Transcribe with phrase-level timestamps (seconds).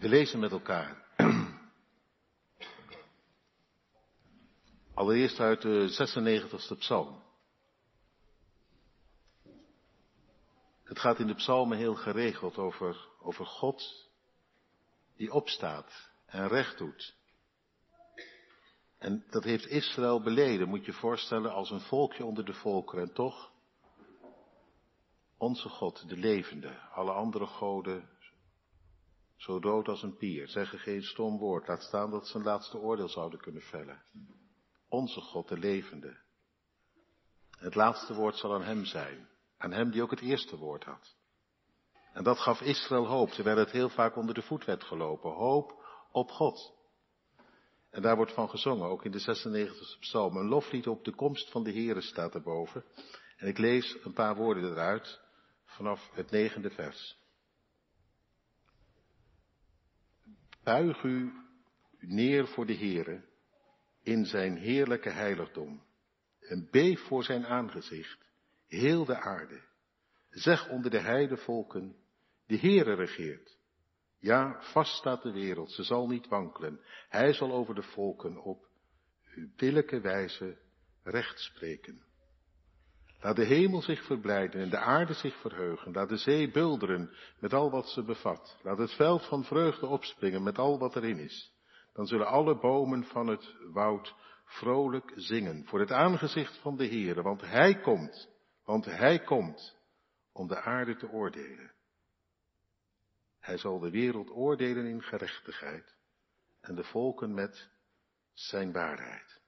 [0.00, 1.04] We lezen met elkaar.
[4.94, 5.88] Allereerst uit de
[6.74, 7.22] 96e psalm.
[10.82, 14.08] Het gaat in de psalmen heel geregeld over, over God
[15.16, 17.14] die opstaat en recht doet.
[18.98, 23.08] En dat heeft Israël beleden, moet je voorstellen, als een volkje onder de volkeren.
[23.08, 23.50] En toch,
[25.36, 28.18] onze God, de levende, alle andere goden
[29.40, 33.08] zo dood als een pier, zeggen geen stom woord, laat staan dat ze laatste oordeel
[33.08, 34.02] zouden kunnen vellen.
[34.88, 36.18] Onze God, de levende.
[37.58, 41.16] Het laatste woord zal aan hem zijn, aan hem die ook het eerste woord had.
[42.12, 45.30] En dat gaf Israël hoop, terwijl het heel vaak onder de voet werd gelopen.
[45.30, 46.74] Hoop op God.
[47.90, 50.36] En daar wordt van gezongen, ook in de 96e psalm.
[50.36, 52.84] Een loflied op de komst van de Here staat erboven.
[53.36, 55.20] En ik lees een paar woorden eruit
[55.64, 57.19] vanaf het negende vers.
[60.62, 61.32] Buig u
[61.98, 63.24] neer voor de Heere
[64.02, 65.82] in zijn heerlijke heiligdom
[66.40, 68.30] en beef voor zijn aangezicht,
[68.66, 69.60] heel de aarde.
[70.30, 71.96] Zeg onder de heidevolken,
[72.46, 73.58] de Heere regeert.
[74.18, 76.80] Ja, vast staat de wereld, ze zal niet wankelen.
[77.08, 78.68] Hij zal over de volken op
[79.56, 80.58] billijke wijze
[81.02, 82.02] recht spreken.
[83.20, 85.92] Laat de hemel zich verblijden en de aarde zich verheugen.
[85.92, 88.58] Laat de zee bulderen met al wat ze bevat.
[88.62, 91.52] Laat het veld van vreugde opspringen met al wat erin is.
[91.92, 97.22] Dan zullen alle bomen van het woud vrolijk zingen voor het aangezicht van de Heere,
[97.22, 98.28] want Hij komt,
[98.64, 99.76] want Hij komt
[100.32, 101.72] om de aarde te oordelen.
[103.40, 105.94] Hij zal de wereld oordelen in gerechtigheid
[106.60, 107.70] en de volken met
[108.32, 109.40] zijn waarheid.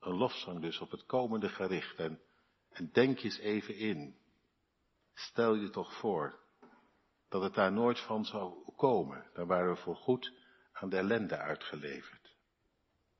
[0.00, 2.20] Een lofzang dus op het komende gericht en
[2.72, 4.16] en denk eens even in.
[5.14, 6.38] Stel je toch voor
[7.28, 9.30] dat het daar nooit van zou komen.
[9.34, 10.32] Dan waren we voor goed
[10.72, 12.36] aan de ellende uitgeleverd.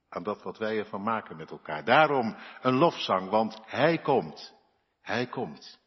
[0.08, 1.84] Aan dat wat wij ervan maken met elkaar.
[1.84, 4.54] Daarom een lofzang, want Hij komt.
[5.00, 5.78] Hij komt.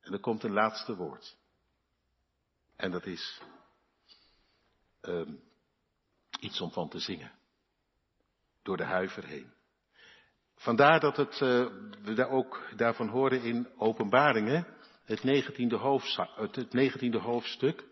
[0.00, 1.36] En er komt een laatste woord.
[2.76, 3.42] En dat is
[5.00, 5.42] um,
[6.40, 7.32] iets om van te zingen.
[8.62, 9.53] Door de huiver heen.
[10.64, 11.66] Vandaar dat het, uh,
[12.02, 14.66] we daar ook daarvan horen in openbaringen,
[15.04, 16.00] het negentiende,
[16.36, 17.84] het negentiende hoofdstuk.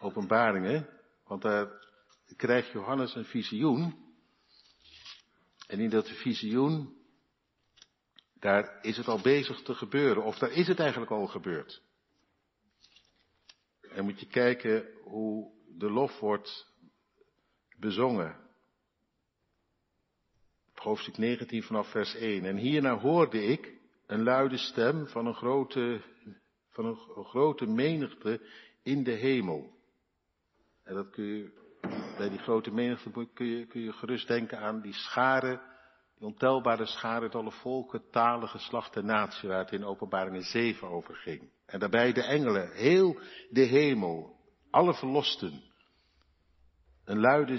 [0.00, 0.88] Openbaringen,
[1.24, 1.68] want daar
[2.36, 3.94] krijgt Johannes een visioen.
[5.66, 6.96] En in dat visioen,
[8.34, 11.82] daar is het al bezig te gebeuren, of daar is het eigenlijk al gebeurd.
[13.80, 16.66] En moet je kijken hoe de lof wordt
[17.78, 18.49] bezongen
[20.82, 22.44] hoofdstuk 19 vanaf vers 1.
[22.44, 26.00] En hierna hoorde ik een luide stem van een grote,
[26.70, 28.40] van een grote menigte
[28.82, 29.78] in de hemel.
[30.84, 31.52] En dat kun je,
[32.16, 35.60] bij die grote menigte kun je, kun je gerust denken aan die scharen,
[36.18, 41.14] die ontelbare scharen uit alle volken, talen, geslachten, natie, waar het in openbaringen 7 over
[41.14, 41.50] ging.
[41.66, 43.20] En daarbij de engelen, heel
[43.50, 44.36] de hemel,
[44.70, 45.62] alle verlosten.
[47.04, 47.58] Een luide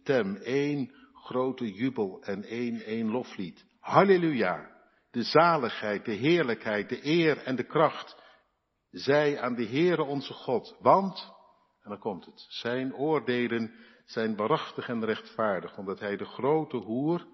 [0.00, 1.01] stem, één
[1.32, 3.64] grote jubel en één, één loflied.
[3.80, 4.70] Halleluja!
[5.10, 8.16] De zaligheid, de heerlijkheid, de eer en de kracht
[8.90, 10.76] zij aan de Heere onze God.
[10.80, 11.32] Want,
[11.82, 17.26] en dan komt het, zijn oordelen zijn waarachtig en rechtvaardig, omdat hij de grote hoer,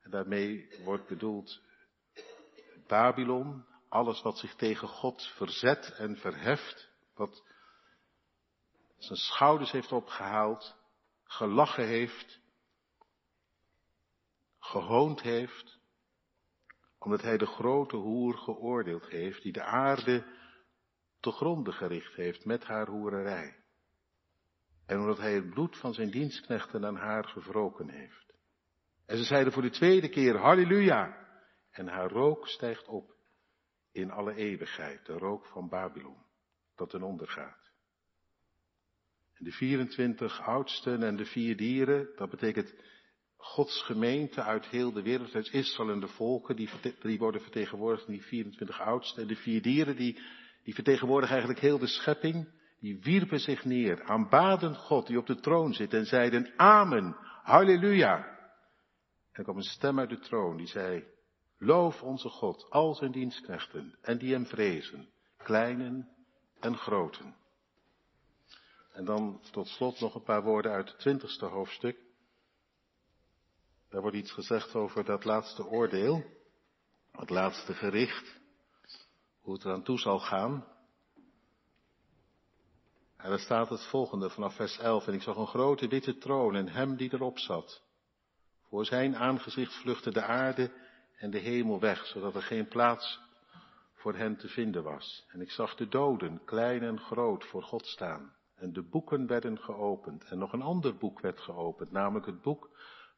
[0.00, 1.60] en daarmee wordt bedoeld
[2.86, 7.42] Babylon, alles wat zich tegen God verzet en verheft, wat
[8.98, 10.76] zijn schouders heeft opgehaald,
[11.24, 12.41] gelachen heeft,
[14.62, 15.78] gehoond heeft,
[16.98, 20.24] omdat hij de grote hoer geoordeeld heeft, die de aarde
[21.20, 23.56] te gronde gericht heeft met haar hoererij.
[24.86, 28.34] En omdat hij het bloed van zijn dienstknechten aan haar gewroken heeft.
[29.06, 31.20] En ze zeiden voor de tweede keer, halleluja.
[31.70, 33.14] En haar rook stijgt op
[33.92, 36.22] in alle eeuwigheid, de rook van Babylon,
[36.74, 37.70] dat ten onder gaat.
[39.34, 42.74] En de 24 oudsten en de vier dieren, dat betekent
[43.42, 46.68] Gods gemeente uit heel de wereld, uit Israël en de volken, die,
[47.00, 49.22] die worden vertegenwoordigd in die 24 oudsten.
[49.22, 50.20] En de vier dieren, die,
[50.64, 52.48] die vertegenwoordigen eigenlijk heel de schepping,
[52.80, 58.16] die wierpen zich neer, aanbaden God die op de troon zit en zeiden Amen, Halleluja.
[58.16, 58.28] En
[59.32, 61.04] er kwam een stem uit de troon die zei,
[61.58, 66.08] Loof onze God, al zijn dienstknechten en die hem vrezen, kleinen
[66.60, 67.36] en groten.
[68.92, 72.10] En dan tot slot nog een paar woorden uit het twintigste hoofdstuk.
[73.92, 76.24] Daar wordt iets gezegd over dat laatste oordeel,
[77.10, 78.40] het laatste gericht,
[79.40, 80.66] hoe het eraan toe zal gaan.
[83.16, 85.06] En daar staat het volgende vanaf vers 11.
[85.06, 87.82] En ik zag een grote witte troon en hem die erop zat.
[88.62, 90.72] Voor zijn aangezicht vluchtte de aarde
[91.16, 93.20] en de hemel weg, zodat er geen plaats
[93.94, 95.24] voor hen te vinden was.
[95.28, 98.34] En ik zag de doden, klein en groot, voor God staan.
[98.54, 100.24] En de boeken werden geopend.
[100.24, 102.70] En nog een ander boek werd geopend, namelijk het boek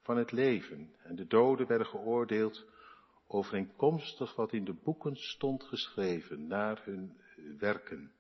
[0.05, 0.95] van het leven.
[1.03, 2.67] En de doden werden geoordeeld
[3.27, 7.21] overeenkomstig wat in de boeken stond geschreven, naar hun
[7.59, 8.13] werken.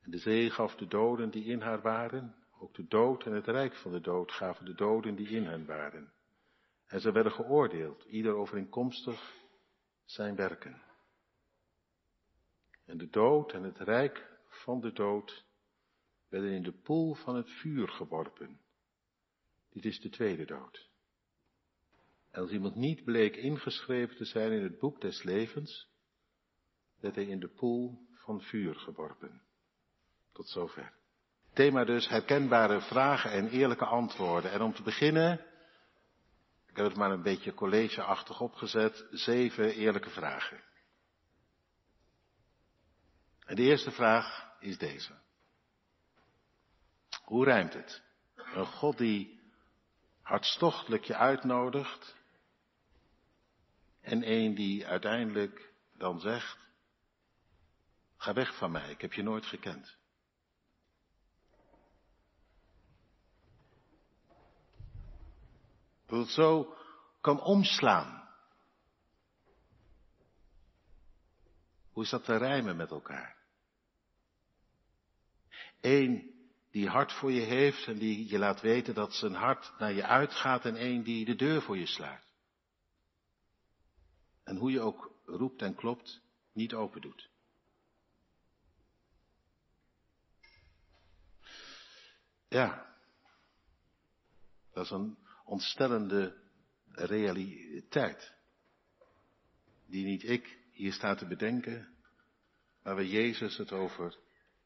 [0.00, 3.46] En de zee gaf de doden die in haar waren, ook de dood en het
[3.46, 6.12] rijk van de dood gaven de doden die in hen waren.
[6.86, 9.34] En ze werden geoordeeld, ieder overeenkomstig
[10.04, 10.82] zijn werken.
[12.84, 15.44] En de dood en het rijk van de dood
[16.28, 18.60] werden in de poel van het vuur geworpen.
[19.80, 20.88] Dit is de tweede dood.
[22.30, 25.88] En als iemand niet bleek ingeschreven te zijn in het boek des levens,
[27.00, 29.42] werd hij in de poel van vuur geworpen.
[30.32, 30.92] Tot zover.
[31.52, 34.50] Thema dus herkenbare vragen en eerlijke antwoorden.
[34.50, 35.32] En om te beginnen,
[36.66, 40.62] ik heb het maar een beetje collegeachtig opgezet, zeven eerlijke vragen.
[43.44, 45.12] En de eerste vraag is deze.
[47.24, 48.02] Hoe rijmt het?
[48.34, 49.37] Een God die
[50.28, 52.16] hartstochtelijk je uitnodigt
[54.00, 56.58] en een die uiteindelijk dan zegt,
[58.16, 59.96] ga weg van mij, ik heb je nooit gekend.
[66.06, 66.76] Dat het zo
[67.20, 68.28] kan omslaan.
[71.92, 73.36] Hoe is dat te rijmen met elkaar?
[75.80, 76.37] Eén
[76.78, 80.04] die hart voor je heeft en die je laat weten dat zijn hart naar je
[80.04, 82.32] uitgaat en één die de deur voor je sluit.
[84.44, 86.20] En hoe je ook roept en klopt,
[86.52, 87.30] niet open doet.
[92.48, 92.96] Ja,
[94.72, 96.36] dat is een ontstellende
[96.86, 98.34] realiteit.
[99.86, 101.94] Die niet ik hier sta te bedenken,
[102.82, 104.18] maar waar Jezus het over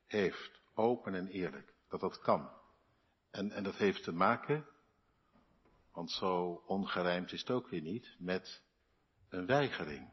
[0.07, 0.61] heeft.
[0.75, 1.73] Open en eerlijk.
[1.93, 2.51] Dat dat kan.
[3.31, 4.67] En, en dat heeft te maken,
[5.91, 8.63] want zo ongerijmd is het ook weer niet, met
[9.29, 10.13] een weigering.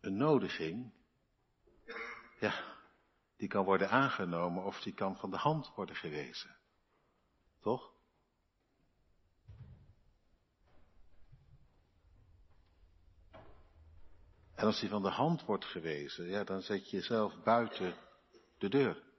[0.00, 0.92] Een nodiging,
[2.40, 2.76] ja,
[3.36, 6.56] die kan worden aangenomen of die kan van de hand worden gewezen.
[7.60, 7.92] Toch?
[14.54, 17.96] En als die van de hand wordt gewezen, ja, dan zet je jezelf buiten
[18.58, 19.10] de deur.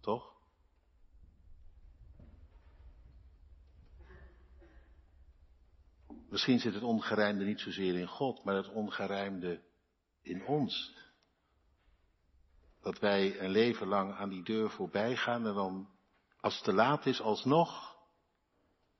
[0.00, 0.38] Toch?
[6.28, 9.62] Misschien zit het ongerijmde niet zozeer in God, maar het ongerijmde
[10.22, 10.94] in ons.
[12.80, 15.90] Dat wij een leven lang aan die deur voorbij gaan en dan,
[16.40, 17.96] als het te laat is, alsnog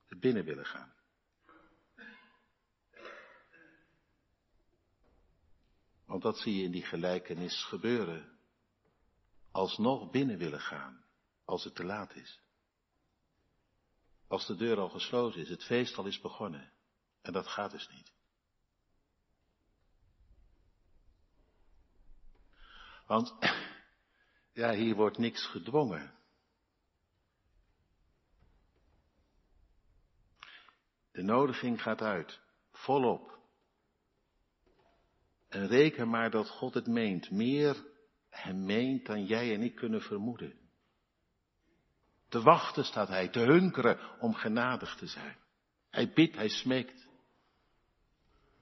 [0.08, 0.92] binnen willen gaan.
[6.04, 8.38] Want dat zie je in die gelijkenis gebeuren.
[9.50, 11.04] Alsnog binnen willen gaan,
[11.44, 12.40] als het te laat is.
[14.28, 16.72] Als de deur al gesloten is, het feest al is begonnen.
[17.22, 18.12] En dat gaat dus niet.
[23.06, 23.36] Want,
[24.60, 26.14] ja, hier wordt niks gedwongen.
[31.12, 32.40] De nodiging gaat uit,
[32.72, 33.38] volop.
[35.48, 37.89] En reken maar dat God het meent, meer
[38.30, 40.58] hem meent dan jij en ik kunnen vermoeden.
[42.28, 45.36] Te wachten staat hij, te hunkeren om genadig te zijn.
[45.90, 47.08] Hij bidt, hij smeekt.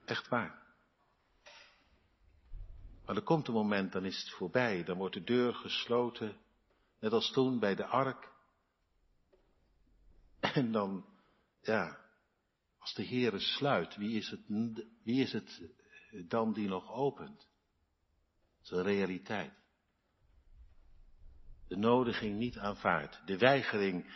[0.05, 0.63] Echt waar.
[3.05, 6.37] Maar er komt een moment, dan is het voorbij, dan wordt de deur gesloten,
[7.01, 8.33] net als toen bij de ark.
[10.41, 11.05] En dan,
[11.61, 11.99] ja,
[12.79, 14.41] als de Heere sluit, wie is het,
[15.03, 15.63] wie is het
[16.29, 17.48] dan die nog opent?
[18.71, 19.53] Een realiteit.
[21.69, 23.21] De nodiging niet aanvaard.
[23.27, 24.13] De weigering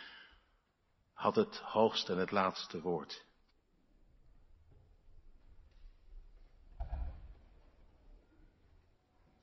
[1.13, 3.25] had het hoogste en het laatste woord.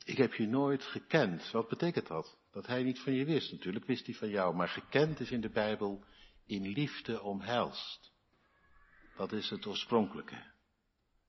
[0.05, 1.50] Ik heb je nooit gekend.
[1.50, 2.38] Wat betekent dat?
[2.50, 3.52] Dat hij niet van je wist.
[3.52, 4.55] Natuurlijk wist hij van jou.
[4.55, 6.05] Maar gekend is in de Bijbel
[6.47, 8.12] in liefde omhelst.
[9.17, 10.50] Dat is het oorspronkelijke.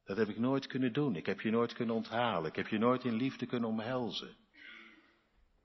[0.03, 1.15] Dat heb ik nooit kunnen doen.
[1.15, 2.50] Ik heb je nooit kunnen onthalen.
[2.50, 4.36] Ik heb je nooit in liefde kunnen omhelzen.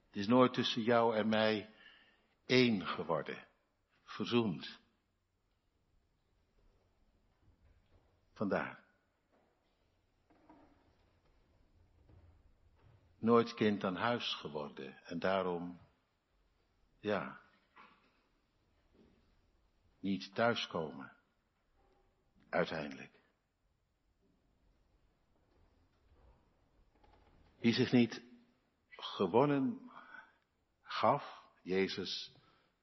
[0.07, 1.75] Het is nooit tussen jou en mij
[2.47, 3.47] één geworden.
[4.05, 4.81] Verzoend.
[8.33, 8.87] Vandaar.
[13.27, 14.99] nooit kind aan huis geworden.
[15.05, 15.81] En daarom,
[17.01, 17.41] ja,
[20.01, 21.13] niet thuiskomen.
[22.49, 23.16] Uiteindelijk.
[27.67, 28.23] Wie zich niet
[28.91, 29.91] gewonnen
[30.83, 32.33] gaf, Jezus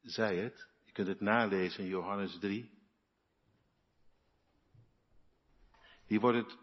[0.02, 2.72] zei het, je kunt het nalezen in Johannes 3.
[6.08, 6.58] Die wordt het,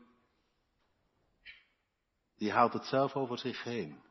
[2.37, 4.03] die haalt het zelf over zich heen.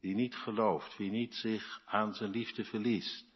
[0.00, 3.26] Wie niet gelooft, wie niet zich aan zijn liefde verliest,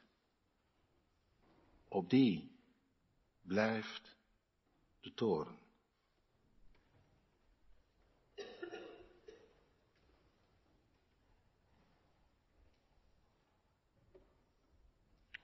[1.88, 2.58] op die
[3.42, 4.16] blijft
[5.00, 5.65] de toren.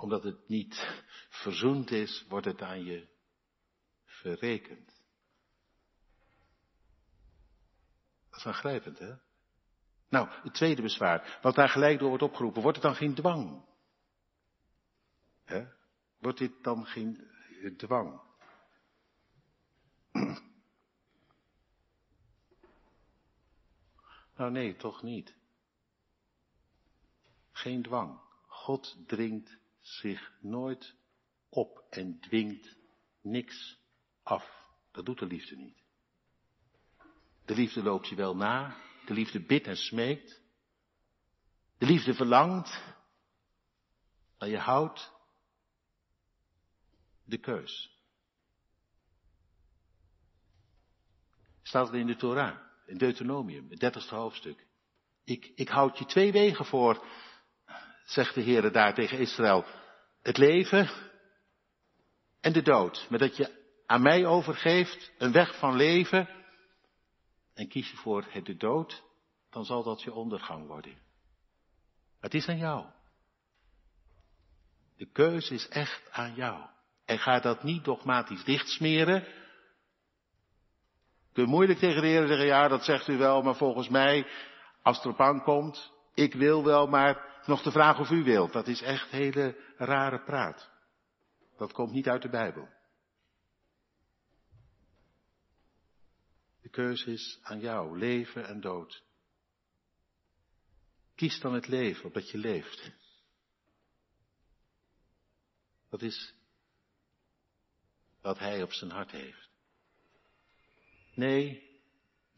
[0.02, 3.09] Omdat het niet verzoend is, wordt het aan je
[4.04, 5.02] verrekend.
[8.30, 9.14] Dat is aangrijpend, hè?
[10.09, 13.64] Nou, het tweede bezwaar, wat daar gelijk door wordt opgeroepen, wordt het dan geen dwang?
[15.44, 15.66] Hè?
[16.18, 17.28] Wordt dit dan geen
[17.76, 18.21] dwang?
[24.37, 25.35] Nou nee, toch niet.
[27.50, 28.21] Geen dwang.
[28.47, 30.95] God dringt zich nooit
[31.49, 32.77] op en dwingt
[33.21, 33.79] niks
[34.23, 34.67] af.
[34.91, 35.83] Dat doet de liefde niet.
[37.45, 40.41] De liefde loopt je wel na, de liefde bidt en smeekt.
[41.79, 42.83] De liefde verlangt,
[44.39, 45.12] maar je houdt
[47.25, 48.01] de keus.
[51.62, 54.67] Staat er in de Torah, in Deuteronomium, het dertigste hoofdstuk.
[55.25, 57.07] Ik, ik houd je twee wegen voor,
[58.12, 59.64] zegt de Heer daar tegen Israël.
[60.23, 60.90] Het leven
[62.40, 63.07] en de dood.
[63.11, 66.28] Met dat je aan mij overgeeft, een weg van leven,
[67.54, 69.02] en kies je voor de dood,
[69.50, 70.99] dan zal dat je ondergang worden.
[72.21, 72.87] Het is aan jou.
[74.97, 76.66] De keuze is echt aan jou.
[77.04, 79.26] En ga dat niet dogmatisch dichtsmeren.
[81.33, 84.26] Kun je moeilijk tegen de Heer zeggen, ja, dat zegt u wel, maar volgens mij,
[84.83, 88.53] als het erop aankomt, ik wil wel, maar nog de vraag of u wilt.
[88.53, 90.71] Dat is echt hele rare praat.
[91.57, 92.69] Dat komt niet uit de Bijbel.
[96.63, 99.03] De keuze is aan jou, leven en dood.
[101.15, 102.93] Kies dan het leven, opdat je leeft.
[105.91, 106.35] Dat is
[108.21, 109.51] wat hij op zijn hart heeft.
[111.15, 111.71] Nee,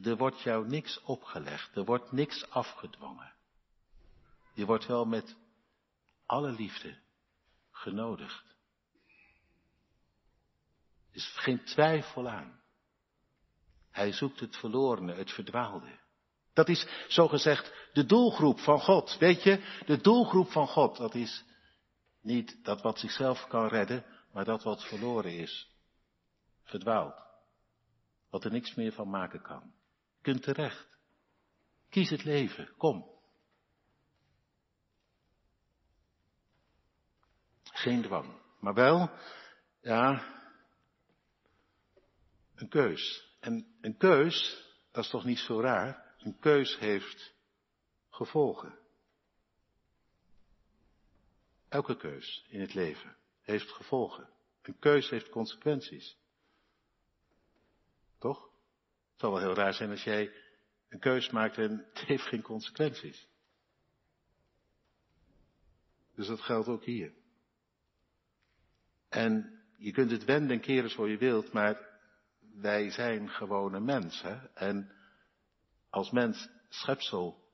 [0.03, 3.34] er wordt jou niks opgelegd, er wordt niks afgedwongen.
[4.55, 5.37] Je wordt wel met
[6.27, 6.99] alle liefde
[7.71, 8.45] genodigd.
[11.11, 12.61] Er is geen twijfel aan.
[13.91, 15.99] Hij zoekt het verlorene, het verdwaalde.
[16.53, 19.17] Dat is zogezegd de doelgroep van God.
[19.19, 21.45] Weet je, de doelgroep van God, dat is
[22.21, 25.71] niet dat wat zichzelf kan redden, maar dat wat verloren is,
[26.63, 27.23] verdwaald.
[28.31, 29.73] Wat er niks meer van maken kan.
[30.21, 30.99] Kunt terecht.
[31.89, 33.13] Kies het leven, kom.
[37.85, 39.11] Geen dwang, maar wel,
[39.81, 40.35] ja,
[42.55, 43.33] een keus.
[43.41, 46.14] En een keus, dat is toch niet zo raar?
[46.19, 47.35] Een keus heeft
[48.11, 48.79] gevolgen.
[51.69, 54.29] Elke keus in het leven heeft gevolgen.
[54.62, 56.17] Een keus heeft consequenties.
[58.19, 58.43] Toch?
[59.11, 60.33] Het zal wel heel raar zijn als jij
[60.88, 63.29] een keus maakt en het heeft geen consequenties.
[66.14, 67.23] Dus dat geldt ook hier.
[69.14, 71.88] En je kunt het wenden en keren zoals je wilt, maar
[72.54, 74.50] wij zijn gewone mensen.
[74.54, 74.92] En
[75.90, 77.49] als mens schepsel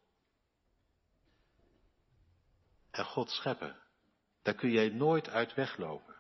[2.90, 3.76] en God scheppen,
[4.42, 6.16] daar kun jij nooit uit weglopen.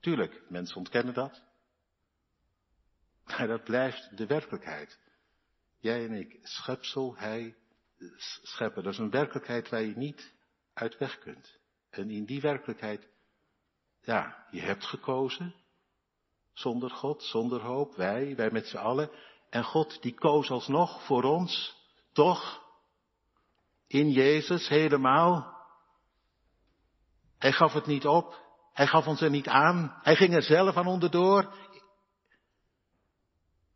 [0.00, 1.42] Tuurlijk, mensen ontkennen dat.
[3.24, 4.98] Maar dat blijft de werkelijkheid.
[5.78, 7.56] Jij en ik, schepsel, hij,
[8.42, 8.82] scheppen.
[8.82, 10.34] Dat is een werkelijkheid waar je niet
[10.72, 11.58] uit weg kunt.
[11.90, 13.08] En in die werkelijkheid,
[14.02, 15.54] ja, je hebt gekozen.
[16.52, 19.10] Zonder God, zonder hoop, wij, wij met z'n allen.
[19.50, 21.76] En God die koos alsnog voor ons,
[22.12, 22.60] toch?
[23.86, 25.56] In Jezus helemaal.
[27.38, 28.40] Hij gaf het niet op.
[28.72, 29.98] Hij gaf ons er niet aan.
[30.02, 31.54] Hij ging er zelf aan onderdoor.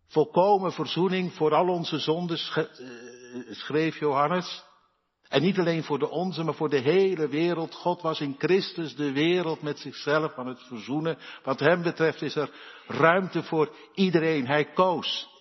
[0.07, 2.65] Volkomen verzoening voor al onze zonden eh,
[3.51, 4.65] schreef Johannes.
[5.29, 7.75] En niet alleen voor de onze, maar voor de hele wereld.
[7.75, 11.19] God was in Christus de wereld met zichzelf aan het verzoenen.
[11.43, 12.51] Wat hem betreft is er
[12.87, 14.47] ruimte voor iedereen.
[14.47, 15.35] Hij koos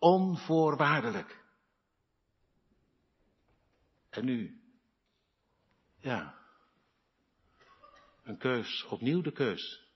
[0.00, 1.44] Onvoorwaardelijk.
[4.10, 4.60] En nu?
[5.98, 6.38] Ja.
[8.22, 9.88] Een keus, opnieuw de keus.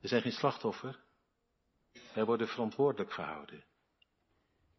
[0.00, 1.04] We zijn geen slachtoffer.
[2.14, 3.64] Wij worden verantwoordelijk gehouden.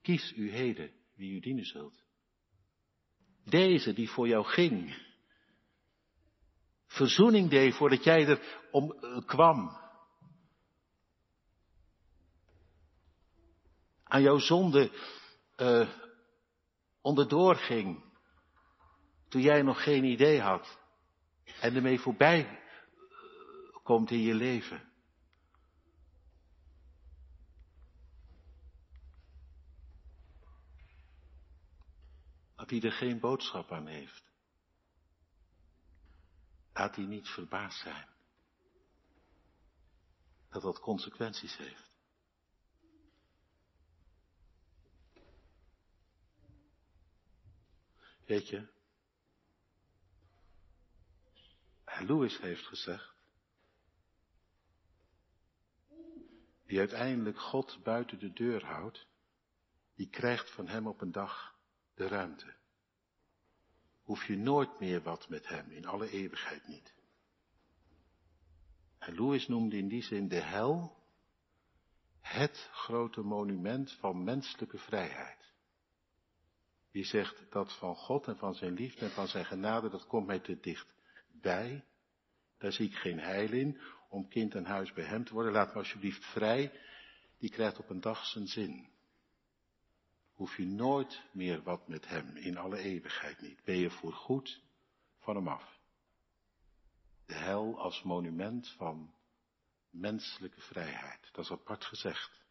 [0.02, 2.05] Kies u heden wie u dienen zult.
[3.46, 5.04] Deze die voor jou ging.
[6.86, 9.78] Verzoening deed voordat jij er om uh, kwam.
[14.04, 14.92] Aan jouw zonde
[15.58, 15.90] uh,
[17.02, 18.04] onderdoor ging.
[19.30, 20.80] Toen jij nog geen idee had.
[21.62, 22.60] En ermee voorbij
[23.84, 24.95] komt in je leven.
[32.68, 34.24] Dat er geen boodschap aan heeft.
[36.74, 38.08] Laat hij niet verbaasd zijn
[40.50, 41.92] dat dat consequenties heeft.
[48.26, 48.68] Weet je,
[51.86, 53.14] Louis heeft gezegd,
[56.66, 59.08] wie uiteindelijk God buiten de deur houdt,
[59.96, 61.55] die krijgt van hem op een dag
[61.96, 62.54] de ruimte.
[64.04, 66.94] Hoef je nooit meer wat met hem, in alle eeuwigheid niet.
[68.98, 71.04] En Louis noemde in die zin de hel
[72.22, 75.54] het grote monument van menselijke vrijheid.
[76.92, 80.28] Die zegt dat van God en van zijn liefde en van zijn genade, dat komt
[80.28, 80.94] mij te dicht
[81.42, 81.86] bij.
[82.58, 85.52] Daar zie ik geen heil in om kind en huis bij hem te worden.
[85.52, 86.80] Laat me alsjeblieft vrij.
[87.38, 88.95] Die krijgt op een dag zijn zin
[90.36, 93.64] hoef je nooit meer wat met hem, in alle eeuwigheid niet.
[93.64, 94.62] Ben je voor goed
[95.20, 95.80] van hem af.
[97.26, 99.14] De hel als monument van
[99.90, 101.30] menselijke vrijheid.
[101.32, 102.42] Dat is apart gezegd,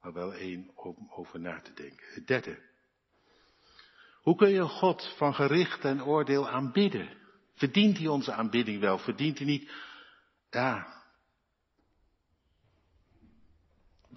[0.00, 2.06] maar wel één om over na te denken.
[2.14, 2.68] Het derde.
[4.22, 7.18] Hoe kun je God van gericht en oordeel aanbidden?
[7.54, 8.98] Verdient hij onze aanbidding wel?
[8.98, 9.70] Verdient hij niet,
[10.50, 10.99] ja,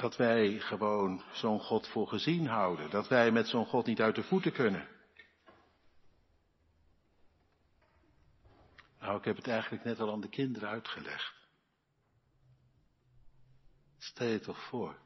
[0.03, 2.89] dat wij gewoon zo'n God voor gezien houden.
[2.89, 4.87] Dat wij met zo'n God niet uit de voeten kunnen.
[8.99, 11.33] Nou, ik heb het eigenlijk net al aan de kinderen uitgelegd.
[13.97, 14.97] Stel je toch voor.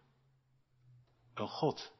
[1.34, 1.94] Een God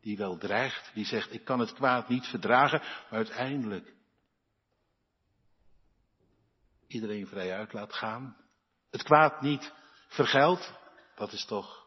[0.00, 3.94] die wel dreigt, die zegt ik kan het kwaad niet verdragen, maar uiteindelijk
[6.86, 8.36] iedereen vrij uit laat gaan.
[8.90, 9.72] Het kwaad niet
[10.08, 10.72] vergeldt,
[11.14, 11.85] dat is toch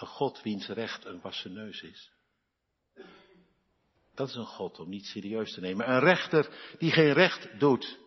[0.00, 2.12] een God wiens recht een wassen neus is.
[4.14, 5.90] Dat is een God om niet serieus te nemen.
[5.90, 7.98] Een rechter die geen recht doet.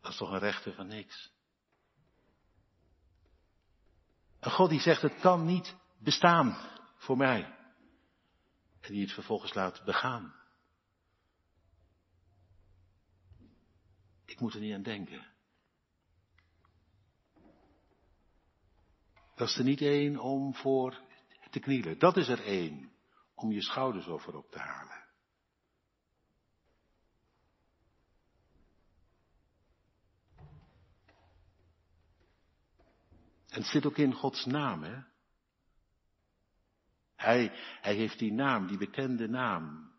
[0.00, 1.32] Dat is toch een rechter van niks.
[4.40, 7.58] Een God die zegt het kan niet bestaan voor mij.
[8.80, 10.34] En die het vervolgens laat begaan.
[14.24, 15.29] Ik moet er niet aan denken.
[19.40, 21.02] Dat is er niet één om voor
[21.50, 21.98] te knielen.
[21.98, 22.92] Dat is er één
[23.34, 25.04] om je schouders over op te halen.
[33.48, 35.02] En het zit ook in Gods naam, hè?
[37.16, 39.92] Hij, hij heeft die naam, die bekende naam,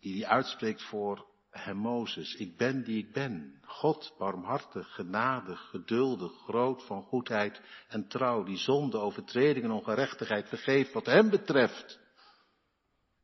[0.00, 1.27] die hij uitspreekt voor
[1.64, 3.60] hem Mozes, ik ben die ik ben.
[3.64, 10.92] God, barmhartig, genadig, geduldig, groot van goedheid en trouw, die zonde, overtreding en ongerechtigheid vergeeft
[10.92, 12.00] wat hem betreft.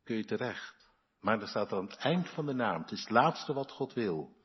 [0.03, 0.89] Kun je terecht.
[1.19, 3.93] Maar er staat aan het eind van de naam, het is het laatste wat God
[3.93, 4.35] wil.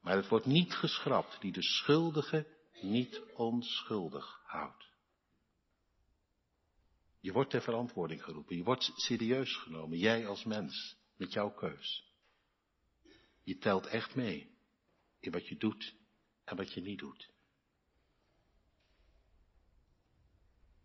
[0.00, 2.46] Maar het wordt niet geschrapt, die de schuldige
[2.80, 4.92] niet onschuldig houdt.
[7.20, 12.13] Je wordt ter verantwoording geroepen, je wordt serieus genomen, jij als mens, met jouw keus.
[13.44, 14.56] Je telt echt mee
[15.20, 15.94] in wat je doet
[16.44, 17.32] en wat je niet doet.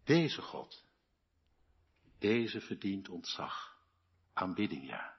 [0.04, 0.86] Deze God,
[2.17, 3.78] deze verdient ontzag,
[4.34, 5.17] aanbidding ja,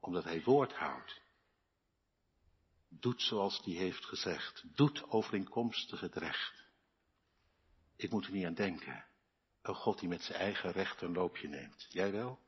[0.00, 1.20] omdat hij woord houdt.
[2.88, 6.64] Doet zoals hij heeft gezegd, doet overeenkomstig het recht.
[7.96, 9.06] Ik moet er niet aan denken.
[9.62, 11.86] Een God die met zijn eigen recht een loopje neemt.
[11.88, 12.47] Jij wel?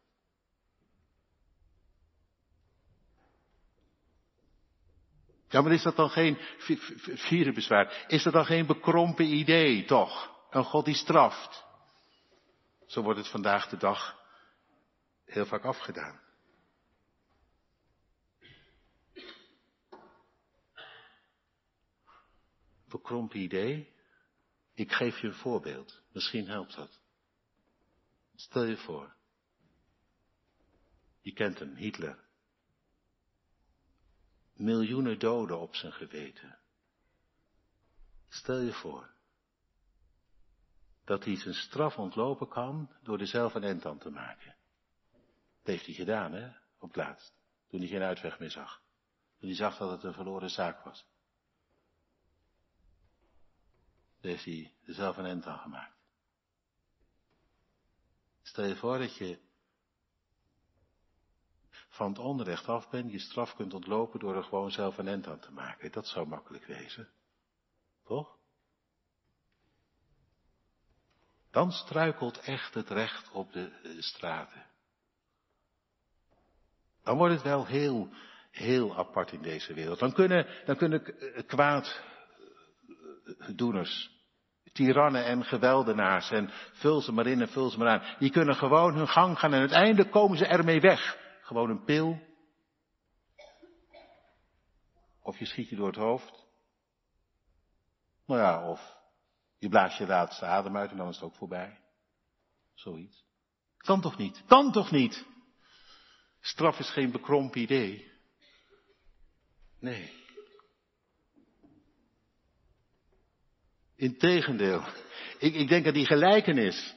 [5.50, 6.38] Ja, maar is dat dan geen,
[7.14, 10.38] vierde bezwaar, is dat dan geen bekrompen idee, toch?
[10.50, 11.64] Een God die straft.
[12.86, 14.18] Zo wordt het vandaag de dag
[15.24, 16.20] heel vaak afgedaan.
[22.90, 23.92] bekrompen idee?
[24.74, 26.02] Ik geef je een voorbeeld.
[26.12, 27.00] Misschien helpt dat.
[28.34, 29.14] Stel je voor.
[31.20, 32.28] Je kent hem, Hitler.
[34.60, 36.58] Miljoenen doden op zijn geweten.
[38.28, 39.10] Stel je voor
[41.04, 43.62] dat hij zijn straf ontlopen kan door er zelf een
[43.98, 44.56] te maken.
[45.58, 47.34] Dat heeft hij gedaan, hè, op het laatst.
[47.68, 48.82] Toen hij geen uitweg meer zag.
[49.38, 51.06] Toen hij zag dat het een verloren zaak was.
[54.20, 55.96] Daar heeft hij er zelf een end gemaakt.
[58.42, 59.38] Stel je voor dat je
[62.00, 65.26] van het onrecht af bent, je straf kunt ontlopen door er gewoon zelf een end
[65.26, 65.92] aan te maken.
[65.92, 67.08] Dat zou makkelijk wezen.
[68.04, 68.36] Toch?
[71.50, 74.66] Dan struikelt echt het recht op de straten.
[77.02, 78.08] Dan wordt het wel heel,
[78.50, 79.98] heel apart in deze wereld.
[79.98, 81.14] Dan kunnen, dan kunnen
[81.46, 84.10] kwaaddoeners,
[84.72, 88.16] tirannen en geweldenaars en vul ze maar in en vul ze maar aan.
[88.18, 91.28] Die kunnen gewoon hun gang gaan en uiteindelijk komen ze ermee weg.
[91.50, 92.20] Gewoon een pil.
[95.22, 96.46] Of je schiet je door het hoofd.
[98.26, 98.96] Nou ja, of
[99.58, 101.80] je blaast je laatste adem uit en dan is het ook voorbij.
[102.74, 103.24] Zoiets.
[103.76, 104.42] Kan toch niet?
[104.46, 105.26] Kan toch niet?
[106.40, 108.12] Straf is geen bekrompen idee.
[109.78, 110.12] Nee.
[113.96, 114.84] Integendeel.
[115.38, 116.94] Ik, ik denk aan die gelijkenis.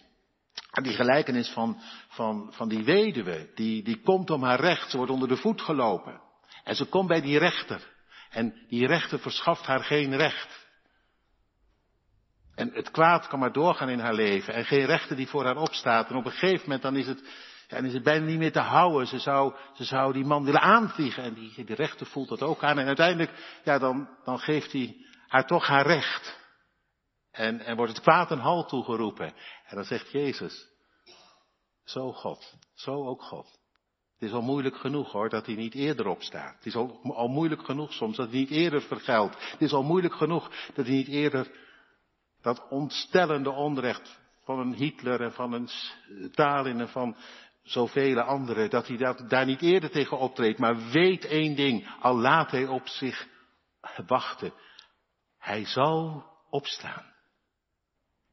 [0.82, 3.52] Die gelijkenis van, van, van die weduwe.
[3.56, 4.90] Die, die komt om haar recht.
[4.90, 6.22] Ze wordt onder de voet gelopen.
[6.64, 7.92] En ze komt bij die rechter.
[8.30, 10.68] En die rechter verschaft haar geen recht.
[12.56, 14.54] En het kwaad kan maar doorgaan in haar leven.
[14.54, 16.10] En geen rechter die voor haar opstaat.
[16.10, 17.24] En op een gegeven moment dan is het,
[17.68, 19.08] dan is het bijna niet meer te houden.
[19.08, 21.24] Ze zou, ze zou die man willen aanvliegen.
[21.24, 22.80] En die, die rechter voelt dat ook aan.
[22.80, 26.42] En uiteindelijk, ja, dan, dan geeft hij haar toch haar recht.
[27.34, 29.34] En, en wordt het kwaad een halt toegeroepen.
[29.66, 30.68] En dan zegt Jezus,
[31.84, 33.60] zo God, zo ook God.
[34.14, 36.56] Het is al moeilijk genoeg hoor, dat hij niet eerder opstaat.
[36.56, 39.52] Het is al, al moeilijk genoeg soms dat hij niet eerder vergeldt.
[39.52, 41.52] Het is al moeilijk genoeg dat hij niet eerder
[42.42, 45.70] dat ontstellende onrecht van een Hitler en van een
[46.32, 47.16] Stalin en van
[47.64, 52.52] zoveel anderen, dat hij daar niet eerder tegen optreedt, maar weet één ding, al laat
[52.52, 53.28] hij op zich
[54.08, 54.54] wachten.
[55.38, 57.13] Hij zal opstaan.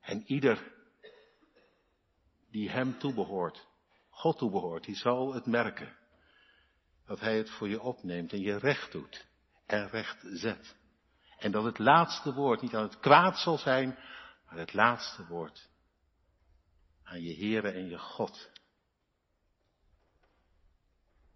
[0.00, 0.72] En ieder
[2.50, 3.68] die hem toebehoort,
[4.10, 5.96] God toebehoort, die zal het merken.
[7.06, 9.26] Dat hij het voor je opneemt en je recht doet
[9.66, 10.76] en recht zet.
[11.38, 13.98] En dat het laatste woord niet aan het kwaad zal zijn,
[14.46, 15.68] maar het laatste woord
[17.02, 18.50] aan je Heere en je God.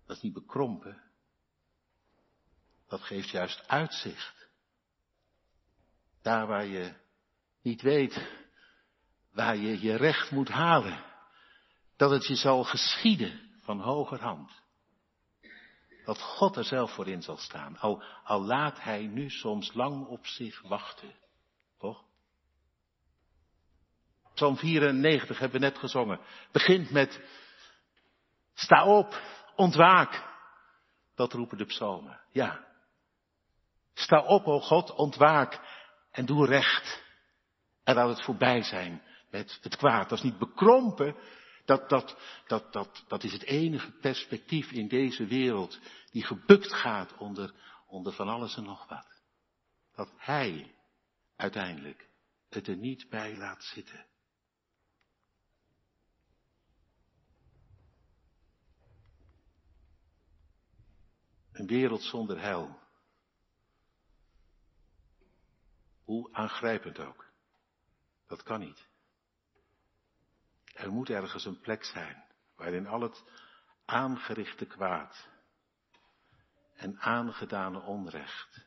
[0.07, 1.03] Dat is niet bekrompen.
[2.89, 4.49] Dat geeft juist uitzicht.
[6.23, 6.95] Daar waar je
[7.63, 8.44] niet weet
[9.35, 11.05] waar je je recht moet halen.
[11.97, 14.63] Dat het je zal geschieden van hogerhand.
[16.05, 17.79] Dat God er zelf voor in zal staan.
[17.79, 21.15] Al, al laat hij nu soms lang op zich wachten.
[21.79, 22.05] Toch?
[24.35, 26.21] Psalm 94 hebben we net gezongen.
[26.53, 27.21] Begint met,
[28.55, 29.21] sta op,
[29.57, 30.33] ontwaak.
[31.15, 32.21] Dat roepen de psalmen.
[32.31, 32.65] Ja.
[33.95, 35.61] Sta op, o God, ontwaak
[36.11, 37.03] en doe recht.
[37.85, 39.03] En laat het voorbij zijn
[39.35, 40.09] met het kwaad.
[40.09, 41.17] Dat is niet bekrompen,
[41.65, 42.17] dat, dat,
[42.47, 45.79] dat, dat, dat is het enige perspectief in deze wereld
[46.11, 47.55] die gebukt gaat onder,
[47.87, 49.23] onder van alles en nog wat.
[49.95, 50.75] Dat Hij
[51.37, 52.09] uiteindelijk
[52.49, 54.07] het er niet bij laat zitten.
[61.53, 62.79] Een wereld zonder hel.
[66.05, 67.27] Hoe aangrijpend ook.
[68.27, 68.93] Dat kan niet.
[70.75, 72.25] Er moet ergens een plek zijn
[72.57, 73.25] waarin al het
[73.85, 75.29] aangerichte kwaad
[76.75, 78.67] en aangedane onrecht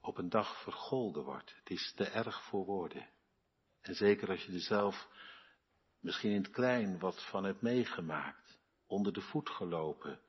[0.00, 1.54] op een dag vergolden wordt.
[1.56, 3.08] Het is te erg voor woorden.
[3.80, 5.08] En zeker als je er zelf
[6.00, 10.20] misschien in het klein wat van hebt meegemaakt, onder de voet gelopen,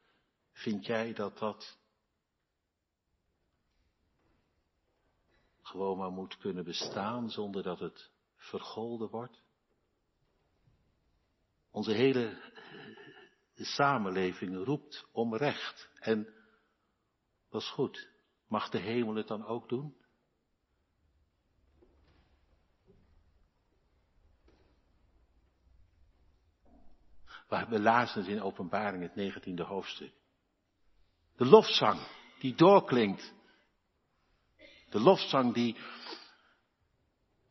[0.52, 1.78] vind jij dat dat
[5.62, 9.42] gewoon maar moet kunnen bestaan zonder dat het vergolden wordt?
[11.74, 12.42] Onze hele
[13.56, 15.90] samenleving roept om recht.
[16.00, 16.34] En
[17.50, 18.10] is goed.
[18.48, 19.96] Mag de hemel het dan ook doen?
[27.48, 30.14] We lazen in openbaring het negentiende hoofdstuk.
[31.36, 32.00] De lofzang
[32.40, 33.34] die doorklinkt.
[34.90, 35.78] De lofzang die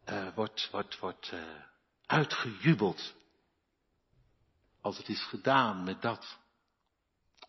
[0.08, 1.62] uh, wordt, wordt, wordt uh,
[2.06, 3.14] uitgejubeld.
[4.82, 6.38] Als het is gedaan met dat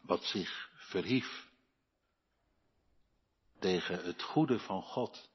[0.02, 1.48] wat zich verhief
[3.60, 5.32] tegen het goede van God.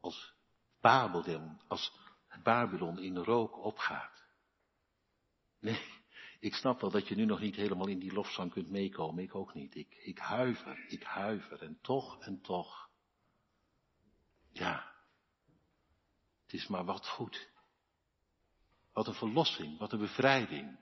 [0.00, 0.32] Als
[0.80, 1.92] Babylon, als
[2.42, 4.24] Babylon in rook opgaat.
[5.60, 6.02] Nee,
[6.40, 9.24] ik snap wel dat je nu nog niet helemaal in die lofzang kunt meekomen.
[9.24, 9.74] Ik ook niet.
[9.74, 11.62] Ik, ik huiver, ik huiver.
[11.62, 12.90] En toch en toch.
[14.52, 14.92] Ja.
[16.42, 17.52] Het is maar wat goed.
[18.94, 20.78] Wat een verlossing, wat een bevrijding.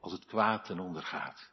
[0.00, 1.50] Als het kwaad ten onder gaat.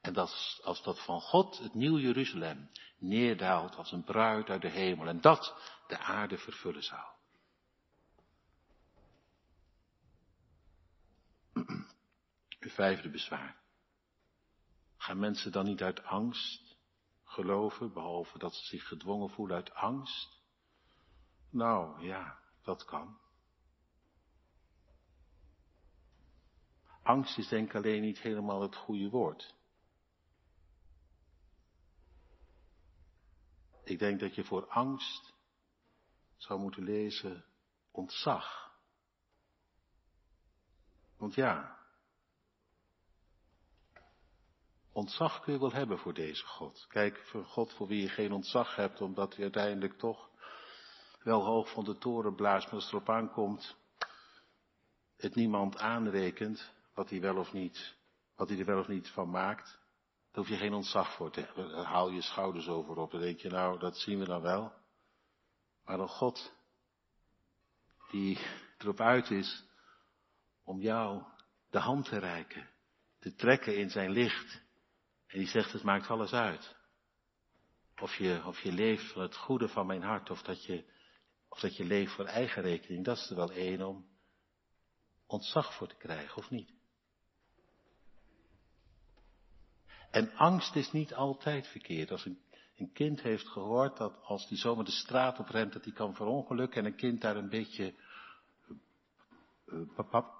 [0.00, 4.68] En dat, als dat van God, het nieuw Jeruzalem, neerdaalt als een bruid uit de
[4.68, 5.06] hemel.
[5.06, 7.06] En dat de aarde vervullen zou.
[12.60, 13.56] Uw vijfde bezwaar.
[14.96, 16.76] Gaan mensen dan niet uit angst
[17.24, 20.40] geloven, behalve dat ze zich gedwongen voelen uit angst?
[21.50, 23.18] Nou ja, dat kan.
[27.06, 29.54] Angst is denk ik alleen niet helemaal het goede woord.
[33.84, 35.34] Ik denk dat je voor angst
[36.36, 37.44] zou moeten lezen
[37.90, 38.74] ontzag.
[41.16, 41.78] Want ja,
[44.92, 46.86] ontzag kun je wel hebben voor deze God.
[46.88, 50.30] Kijk, voor God voor wie je geen ontzag hebt, omdat hij uiteindelijk toch
[51.22, 53.76] wel hoog van de toren blaast, maar als het erop aankomt,
[55.16, 57.96] het niemand aanrekent wat hij wel of niet,
[58.36, 59.80] wat hij er wel of niet van maakt.
[60.32, 61.68] Daar hoef je geen ontzag voor te hebben.
[61.68, 63.10] Dan haal je schouders over op.
[63.10, 64.72] Dan denk je, nou, dat zien we dan wel.
[65.84, 66.52] Maar een God
[68.10, 68.38] die
[68.78, 69.64] erop uit is
[70.64, 71.22] om jou
[71.70, 72.70] de hand te reiken,
[73.18, 74.62] te trekken in zijn licht.
[75.26, 76.76] En die zegt, het maakt alles uit.
[78.00, 80.84] Of je, of je leeft van het goede van mijn hart, of dat je,
[81.48, 83.04] of dat je leeft voor eigen rekening.
[83.04, 84.06] Dat is er wel één om
[85.26, 86.75] ontzag voor te krijgen, of niet?
[90.16, 92.10] En angst is niet altijd verkeerd.
[92.10, 95.92] Als een, kind heeft gehoord dat als die zomaar de straat op rent, dat hij
[95.92, 97.94] kan verongelukken en een kind daar een beetje
[99.66, 99.80] uh,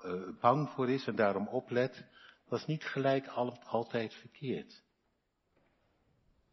[0.05, 2.05] uh, bang voor is en daarom oplet,
[2.49, 4.83] dat is niet gelijk al, altijd verkeerd.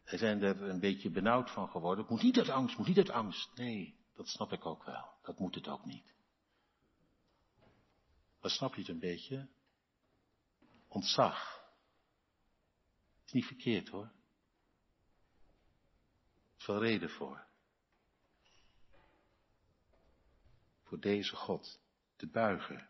[0.04, 2.04] Zij zijn er een beetje benauwd van geworden.
[2.04, 3.50] Het moet niet uit angst, moet niet uit angst.
[3.56, 5.06] Nee, dat snap ik ook wel.
[5.22, 6.14] Dat moet het ook niet.
[8.42, 9.48] Maar snap je het een beetje?
[10.88, 11.63] Ontzag
[13.34, 14.12] niet verkeerd hoor.
[16.54, 17.46] Er is wel reden voor.
[20.84, 21.80] Voor deze God
[22.16, 22.90] te buigen,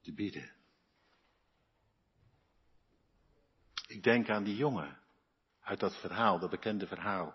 [0.00, 0.52] te bidden.
[3.86, 5.00] Ik denk aan die jongen
[5.60, 7.34] uit dat verhaal, dat bekende verhaal.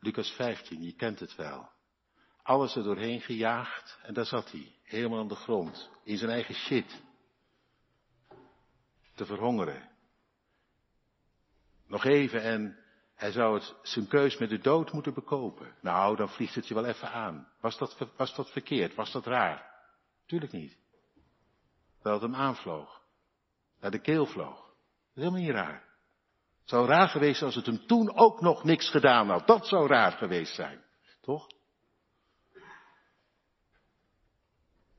[0.00, 1.70] Lucas 15, je kent het wel.
[2.42, 6.54] Alles er doorheen gejaagd en daar zat hij, helemaal aan de grond, in zijn eigen
[6.54, 7.02] shit.
[9.14, 9.87] Te verhongeren.
[11.88, 12.78] Nog even en
[13.14, 15.74] hij zou het, zijn keus met de dood moeten bekopen.
[15.80, 17.48] Nou, dan vliegt het je wel even aan.
[17.60, 18.94] Was dat, was dat verkeerd?
[18.94, 19.70] Was dat raar?
[20.26, 20.78] Tuurlijk niet.
[22.02, 23.02] Dat het hem aanvloog.
[23.80, 24.56] Naar de keel vloog.
[24.56, 25.86] Dat is helemaal niet raar.
[26.60, 29.46] Het zou raar geweest als het hem toen ook nog niks gedaan had.
[29.46, 30.84] Dat zou raar geweest zijn.
[31.20, 31.46] Toch?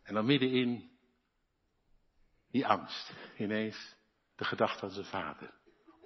[0.04, 0.90] En dan middenin
[2.52, 3.14] die angst.
[3.38, 3.96] Ineens
[4.36, 5.59] de gedachte aan zijn vader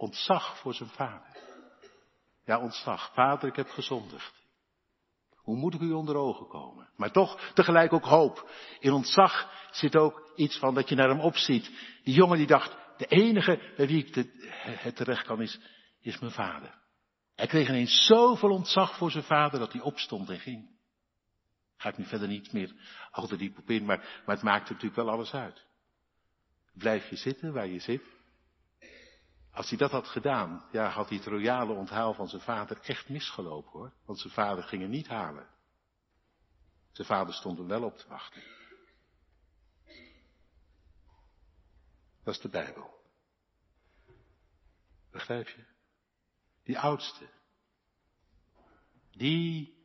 [0.04, 1.38] ontzag voor zijn vader.
[2.46, 3.14] Ja, ontzag.
[3.14, 4.34] Vader, ik heb gezondigd.
[5.36, 6.90] Hoe moet ik u onder ogen komen?
[6.96, 8.50] Maar toch tegelijk ook hoop.
[8.80, 11.72] In ontzag zit ook iets van dat je naar hem opziet.
[12.04, 14.32] Die jongen die dacht, de enige bij wie ik
[14.64, 15.60] het terecht kan is,
[16.02, 16.82] is mijn vader.
[17.36, 20.70] Hij kreeg ineens zoveel ontzag voor zijn vader dat hij opstond en ging.
[21.78, 22.74] Ga ik nu verder niet meer
[23.12, 25.66] al te diep op in, maar, maar het maakt natuurlijk wel alles uit.
[26.74, 28.13] Blijf je zitten waar je zit.
[29.54, 33.10] Als hij dat had gedaan, ja, had hij het royale onthaal van zijn vader echt
[33.10, 33.94] misgelopen hoor.
[34.06, 35.48] Want zijn vader ging hem niet halen.
[36.92, 38.44] Zijn vader stond hem wel op te wachten.
[42.24, 43.02] Dat is de Bijbel.
[45.12, 45.66] Begrijp je?
[46.64, 47.30] Die oudste.
[49.12, 49.78] Die,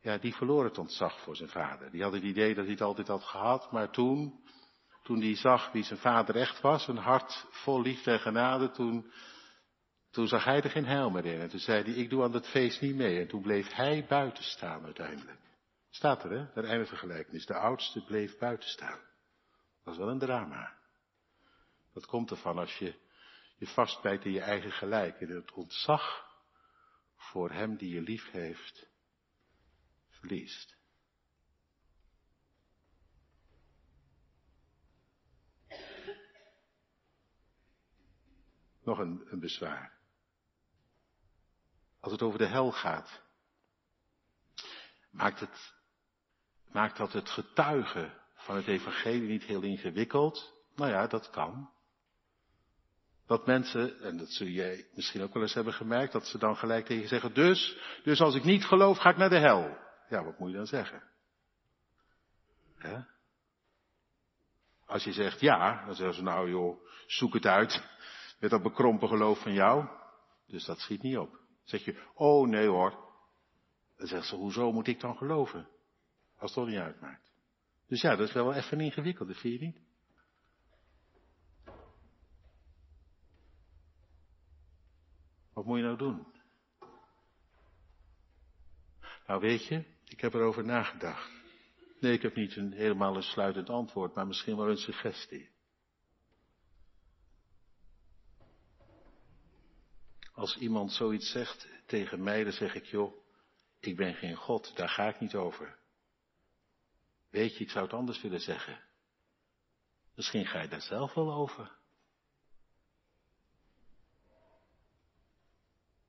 [0.00, 1.90] ja, die verloor het ontzag voor zijn vader.
[1.90, 4.45] Die had het idee dat hij het altijd had gehad, maar toen
[5.06, 9.12] toen hij zag wie zijn vader echt was, een hart vol liefde en genade, toen,
[10.10, 11.40] toen zag hij er geen heil meer in.
[11.40, 13.20] En toen zei hij, ik doe aan dat feest niet mee.
[13.20, 15.40] En toen bleef hij buiten staan uiteindelijk.
[15.90, 16.46] Staat er, hè?
[16.54, 17.46] Dat eindigt de gelijkenis.
[17.46, 18.98] De oudste bleef buiten staan.
[19.84, 20.74] Dat is wel een drama.
[21.92, 22.94] Dat komt ervan als je
[23.56, 26.24] je vastbijt in je eigen gelijk, in het ontzag
[27.16, 28.88] voor hem die je lief heeft,
[30.08, 30.75] verliest.
[38.86, 39.92] Nog een, een bezwaar.
[42.00, 43.22] Als het over de hel gaat,
[45.10, 45.74] maakt, het,
[46.72, 50.52] maakt dat het getuigen van het evangelie niet heel ingewikkeld?
[50.74, 51.70] Nou ja, dat kan.
[53.26, 56.56] Dat mensen, en dat zul jij misschien ook wel eens hebben gemerkt, dat ze dan
[56.56, 59.78] gelijk tegen je zeggen, dus, dus als ik niet geloof, ga ik naar de hel.
[60.08, 61.02] Ja, wat moet je dan zeggen?
[62.76, 63.00] Hè?
[64.86, 67.94] Als je zegt ja, dan zeggen ze nou joh, zoek het uit
[68.38, 69.88] met dat bekrompen geloof van jou.
[70.46, 71.40] Dus dat schiet niet op.
[71.64, 73.04] Zeg je, oh nee hoor.
[73.96, 75.68] Dan zegt ze, hoezo moet ik dan geloven?
[76.38, 77.32] Als het toch niet uitmaakt.
[77.86, 79.80] Dus ja, dat is wel even ingewikkeld, dat vind je niet?
[85.52, 86.26] Wat moet je nou doen?
[89.26, 91.30] Nou weet je, ik heb erover nagedacht.
[92.00, 95.50] Nee, ik heb niet een helemaal een sluitend antwoord, maar misschien wel een suggestie.
[100.36, 103.26] Als iemand zoiets zegt tegen mij, dan zeg ik, joh,
[103.80, 105.78] ik ben geen God, daar ga ik niet over.
[107.30, 108.84] Weet je, ik zou het anders willen zeggen.
[110.14, 111.78] Misschien ga je daar zelf wel over.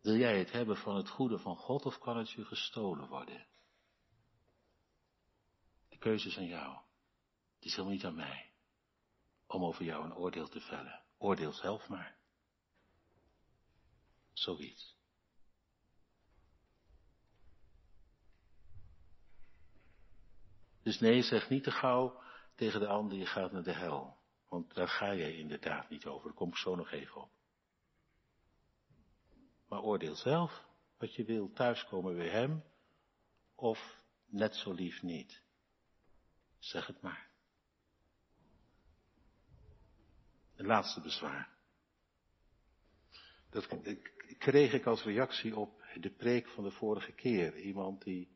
[0.02, 3.48] Wil jij het hebben van het goede van God of kan het je gestolen worden?
[5.90, 6.78] De keuze is aan jou.
[7.56, 8.52] Het is helemaal niet aan mij
[9.48, 11.04] om over jou een oordeel te vellen.
[11.18, 12.17] Oordeel zelf maar.
[14.38, 14.96] Zoiets.
[20.84, 22.22] Dus nee, zeg niet te gauw
[22.56, 24.18] tegen de ander, je gaat naar de hel.
[24.50, 27.32] Want daar ga je inderdaad niet over, daar kom ik zo nog even op.
[29.68, 30.66] Maar oordeel zelf
[30.98, 32.64] wat je wil thuiskomen bij hem,
[33.56, 35.42] of net zo lief niet.
[36.60, 37.30] Zeg het maar.
[40.56, 41.56] Een laatste bezwaar.
[43.50, 43.68] Dat
[44.38, 47.56] kreeg ik als reactie op de preek van de vorige keer.
[47.56, 48.30] Iemand die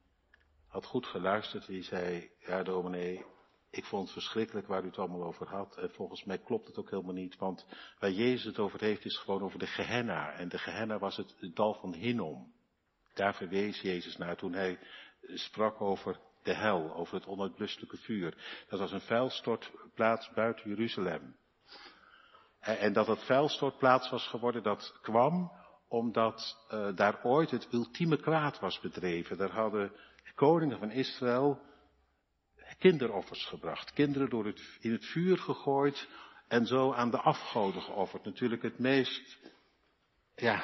[0.67, 3.25] had goed geluisterd, die zei, ja dominee,
[3.69, 5.77] ik vond het verschrikkelijk waar u het allemaal over had.
[5.77, 7.65] En volgens mij klopt het ook helemaal niet, want
[7.99, 10.32] waar Jezus het over heeft is gewoon over de Gehenna.
[10.32, 12.54] En de Gehenna was het, dal van Hinnom.
[13.13, 14.80] Daar verwees Jezus naar toen hij
[15.21, 18.63] sprak over de hel, over het onuitbluselijke vuur.
[18.69, 21.36] Dat was een vuilstortplaats buiten Jeruzalem.
[22.60, 25.51] En dat het vuilstortplaats was geworden, dat kwam
[25.91, 29.38] omdat uh, daar ooit het ultieme kwaad was bedreven.
[29.38, 29.91] Daar hadden
[30.36, 31.62] koningen van Israël
[32.80, 33.93] kinderoffers gebracht.
[33.93, 36.08] Kinderen door het, in het vuur gegooid
[36.47, 38.23] en zo aan de afgoden geofferd.
[38.23, 39.38] Natuurlijk het meest,
[40.36, 40.63] ja,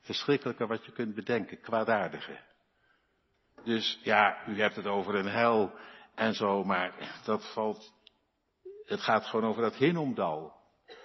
[0.00, 2.40] verschrikkelijke wat je kunt bedenken, kwaadaardige.
[3.64, 5.72] Dus ja, u hebt het over een hel
[6.14, 7.92] en zo, maar dat valt,
[8.84, 10.52] het gaat gewoon over dat Hinnomdal.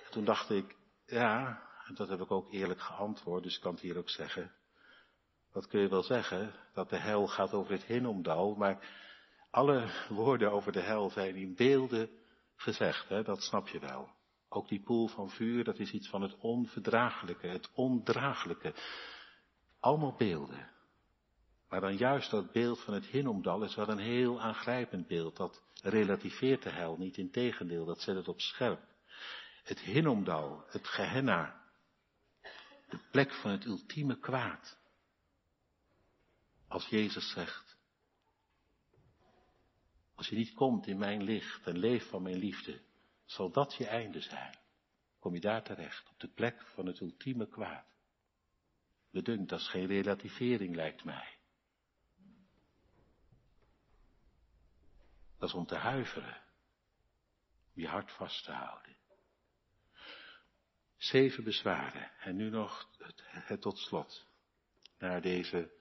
[0.10, 0.76] Toen dacht ik,
[1.06, 1.62] ja,
[1.98, 4.52] dat heb ik ook eerlijk geantwoord, dus ik kan het hier ook zeggen.
[5.52, 8.88] Dat kun je wel zeggen, dat de hel gaat over het Hinnomdal, maar
[9.50, 12.10] alle woorden over de hel zijn in beelden
[12.56, 13.24] gezegd, hè?
[13.24, 14.10] dat snap je wel.
[14.50, 18.74] Ook die poel van vuur, dat is iets van het onverdraaglijke, het ondraaglijke.
[19.80, 20.72] Allemaal beelden.
[21.70, 25.38] Maar dan juist dat beeld van het Hinnomdal is wel een heel aangrijpend beeld.
[25.38, 28.82] Dat relativeert de hel niet, in tegendeel, dat zet het op scherp.
[29.64, 31.63] Het Hinnomdal, het Gehenna,
[32.94, 34.78] de plek van het ultieme kwaad.
[36.68, 37.78] Als Jezus zegt,
[40.16, 42.82] als je niet komt in mijn licht en leeft van mijn liefde,
[43.26, 44.58] zal dat je einde zijn.
[45.20, 47.86] Kom je daar terecht, op de plek van het ultieme kwaad.
[49.12, 51.38] Bedunkt, dat is geen relativering, lijkt mij.
[55.38, 56.42] Dat is om te huiveren,
[57.74, 58.96] je hart vast te houden.
[61.04, 62.12] Zeven bezwaren.
[62.20, 62.90] En nu nog
[63.24, 64.28] het, tot slot.
[64.98, 65.72] Naar deze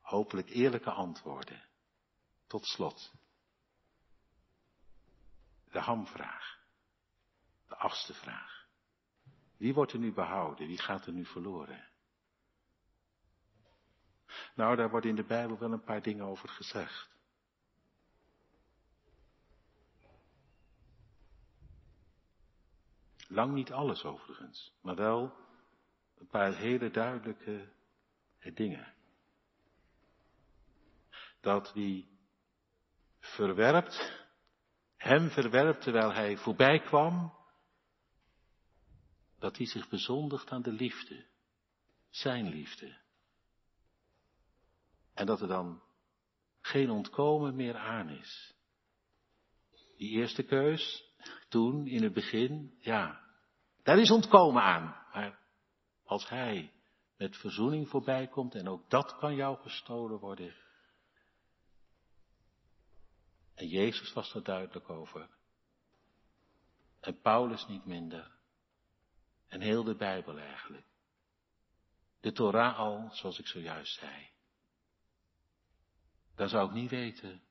[0.00, 1.62] hopelijk eerlijke antwoorden.
[2.46, 3.12] Tot slot.
[5.70, 6.58] De hamvraag.
[7.68, 8.66] De achtste vraag.
[9.56, 10.66] Wie wordt er nu behouden?
[10.66, 11.88] Wie gaat er nu verloren?
[14.54, 17.17] Nou, daar wordt in de Bijbel wel een paar dingen over gezegd.
[23.28, 25.36] Lang niet alles overigens, maar wel
[26.18, 27.72] een paar hele duidelijke
[28.54, 28.94] dingen.
[31.40, 32.18] Dat wie
[33.20, 34.26] verwerpt,
[34.96, 37.36] hem verwerpt terwijl hij voorbij kwam,
[39.38, 41.26] dat hij zich bezondigt aan de liefde,
[42.10, 42.96] zijn liefde,
[45.14, 45.82] En dat er dan
[46.60, 48.54] geen ontkomen meer aan is.
[49.96, 51.07] Die eerste keus,
[51.48, 53.20] toen, in het begin, ja,
[53.82, 55.06] daar is ontkomen aan.
[55.12, 55.38] Maar
[56.04, 56.72] als hij
[57.16, 60.54] met verzoening voorbij komt, en ook dat kan jou gestolen worden.
[63.54, 65.28] En Jezus was er duidelijk over.
[67.00, 68.36] En Paulus niet minder.
[69.48, 70.86] En heel de Bijbel eigenlijk.
[72.20, 74.30] De Torah al, zoals ik zojuist zei.
[76.34, 77.42] Dan zou ik niet weten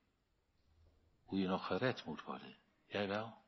[1.24, 2.58] hoe je nog gered moet worden.
[2.86, 3.46] Jij wel?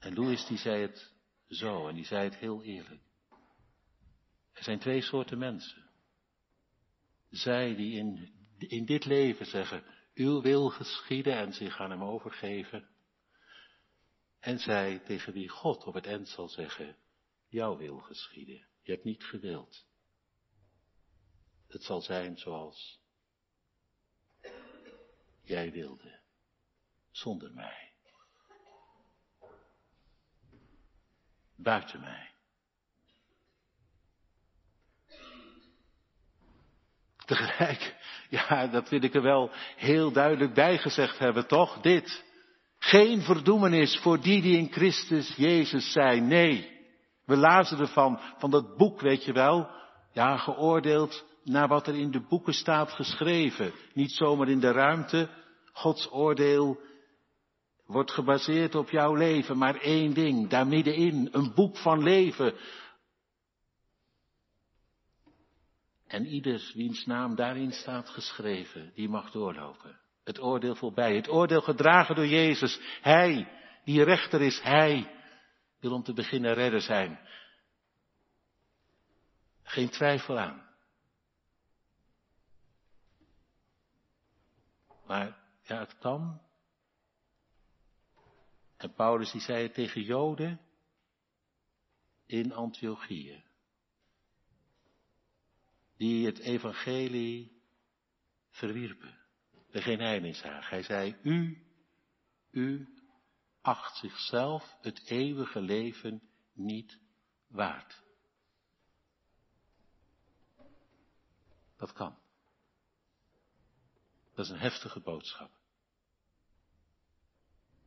[0.00, 1.12] En Louis die zei het
[1.48, 3.02] zo, en die zei het heel eerlijk.
[4.52, 5.90] Er zijn twee soorten mensen.
[7.28, 9.84] Zij die in, in dit leven zeggen,
[10.14, 12.88] uw wil geschieden en zich aan hem overgeven.
[14.38, 16.96] En zij tegen wie God op het eind zal zeggen,
[17.48, 18.66] jouw wil geschieden.
[18.82, 19.86] Je hebt niet gewild.
[21.66, 23.00] Het zal zijn zoals
[25.42, 26.20] jij wilde,
[27.10, 27.89] zonder mij.
[31.62, 32.28] Buiten mij.
[37.24, 37.96] Tegelijk,
[38.38, 41.80] ja, dat wil ik er wel heel duidelijk bij gezegd hebben, toch?
[41.80, 42.24] Dit.
[42.78, 46.28] Geen verdoemenis voor die die in Christus Jezus zijn.
[46.28, 46.78] Nee.
[47.24, 49.70] We lazen ervan, van dat boek, weet je wel.
[50.12, 53.72] Ja, geoordeeld naar wat er in de boeken staat geschreven.
[53.94, 55.28] Niet zomaar in de ruimte.
[55.72, 56.80] Gods oordeel
[57.90, 62.54] wordt gebaseerd op jouw leven, maar één ding, daar middenin, een boek van leven.
[66.06, 70.00] En ieders wiens naam daarin staat geschreven, die mag doorlopen.
[70.24, 72.80] Het oordeel voorbij, het oordeel gedragen door Jezus.
[73.00, 73.48] Hij,
[73.84, 75.14] die rechter is, hij
[75.80, 77.18] wil om te beginnen redder zijn.
[79.62, 80.68] Geen twijfel aan.
[85.06, 86.40] Maar ja, het kan
[88.80, 90.60] en Paulus die zei het tegen Joden
[92.26, 93.44] in Antiochië.
[95.96, 97.62] Die het evangelie
[98.50, 99.18] verwierpen.
[99.70, 100.68] De geen heidens zagen.
[100.68, 101.66] Hij zei, u,
[102.50, 102.94] u
[103.60, 106.22] acht zichzelf het eeuwige leven
[106.52, 107.00] niet
[107.46, 108.02] waard.
[111.76, 112.18] Dat kan.
[114.34, 115.50] Dat is een heftige boodschap.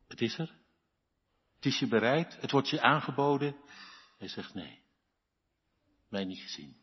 [0.06, 0.62] Het is er.
[1.64, 3.56] Het is je bereid, het wordt je aangeboden.
[4.18, 4.82] Hij zegt nee.
[6.08, 6.76] Mij niet gezien.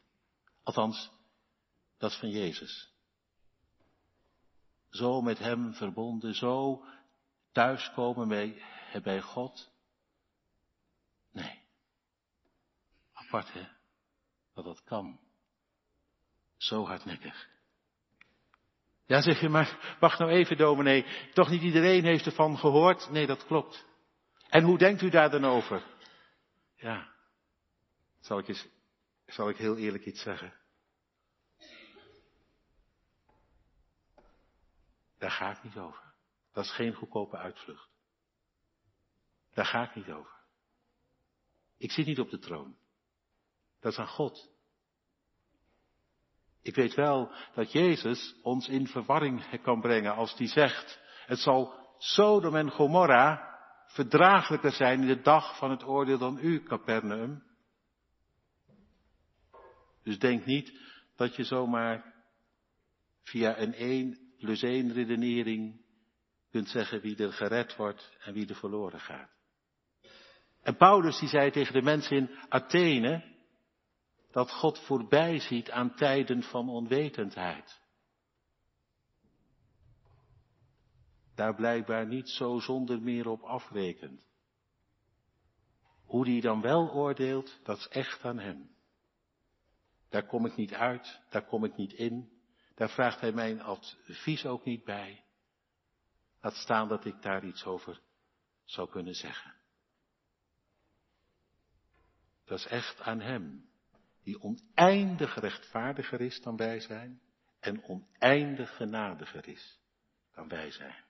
[0.64, 1.12] Althans,
[1.98, 2.94] dat van Jezus.
[4.90, 6.86] Zo met Hem verbonden, zo
[7.52, 8.64] thuiskomen bij,
[9.04, 9.72] bij God.
[11.32, 11.62] Nee.
[13.14, 13.68] Apart hè,
[14.54, 15.20] dat dat kan.
[16.58, 17.50] Zo hardnekkig.
[19.06, 23.10] Ja, zeg je maar, wacht nou even dominee, toch niet iedereen heeft ervan gehoord?
[23.10, 23.90] Nee, dat klopt.
[24.52, 25.84] En hoe denkt u daar dan over?
[26.76, 27.14] Ja,
[28.20, 28.68] zal ik, eens,
[29.26, 30.54] zal ik heel eerlijk iets zeggen?
[35.18, 36.14] Daar ga ik niet over.
[36.54, 37.90] Dat is geen goedkope uitvlucht.
[39.54, 40.36] Daar ga ik niet over.
[41.78, 42.78] Ik zit niet op de troon.
[43.80, 44.50] Dat is aan God.
[46.62, 51.96] Ik weet wel dat Jezus ons in verwarring kan brengen als hij zegt, het zal
[51.98, 53.51] Sodom en Gomorra
[53.92, 57.44] verdraaglijker zijn in de dag van het oordeel dan u, Capernaum.
[60.04, 60.80] Dus denk niet
[61.16, 62.14] dat je zomaar
[63.24, 65.82] via een 1 plus 1 redenering
[66.52, 69.30] kunt zeggen wie er gered wordt en wie er verloren gaat.
[70.62, 73.24] En Paulus die zei tegen de mensen in Athene
[74.32, 77.81] dat God voorbij ziet aan tijden van onwetendheid.
[81.36, 84.26] Daar blijkbaar niet zo zonder meer op afrekent.
[86.04, 88.70] Hoe die dan wel oordeelt, dat is echt aan hem.
[90.10, 92.32] Daar kom ik niet uit, daar kom ik niet in,
[92.76, 95.24] daar vraagt hij mijn advies ook niet bij.
[96.42, 98.02] Laat staan dat ik daar iets over
[98.64, 99.54] zou kunnen zeggen.
[102.46, 103.70] Dat is echt aan hem,
[104.24, 107.22] die oneindig rechtvaardiger is dan wij zijn
[107.60, 109.80] en oneindig genadiger is
[110.34, 111.04] dan wij zijn.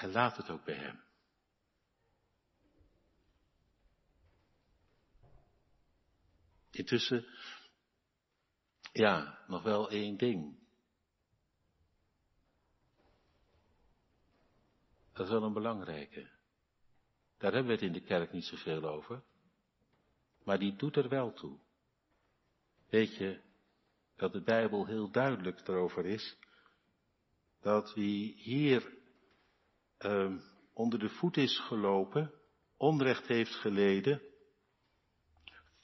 [0.00, 1.00] En laat het ook bij hem.
[6.70, 7.26] Intussen,
[8.92, 10.58] ja, nog wel één ding.
[15.12, 16.30] Dat is wel een belangrijke.
[17.38, 19.22] Daar hebben we het in de kerk niet zoveel over.
[20.44, 21.58] Maar die doet er wel toe.
[22.88, 23.40] Weet je
[24.16, 26.38] dat de Bijbel heel duidelijk erover is?
[27.60, 28.98] Dat wie hier
[30.00, 30.32] uh,
[30.74, 32.32] onder de voet is gelopen,
[32.76, 34.22] onrecht heeft geleden,